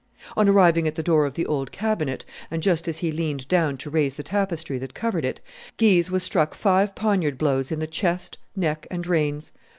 On 0.35 0.49
arriving 0.49 0.87
at 0.87 0.95
the 0.95 1.03
door 1.03 1.27
of 1.27 1.35
the 1.35 1.45
old 1.45 1.71
cabinet, 1.71 2.25
and 2.49 2.63
just 2.63 2.87
as 2.87 2.97
he 2.97 3.11
leaned 3.11 3.47
down 3.47 3.77
to 3.77 3.89
raise 3.91 4.15
the 4.15 4.23
tapestry 4.23 4.79
that 4.79 4.95
covered 4.95 5.23
it, 5.23 5.41
Guise 5.77 6.09
was 6.09 6.23
struck 6.23 6.55
five 6.55 6.95
poniard 6.95 7.37
blows 7.37 7.71
in 7.71 7.77
the 7.77 7.85
chest, 7.85 8.39
neck, 8.55 8.87
and 8.89 9.05
reins. 9.05 9.51